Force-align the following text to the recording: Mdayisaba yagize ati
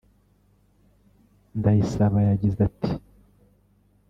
Mdayisaba 1.57 2.19
yagize 2.27 2.59
ati 2.69 2.91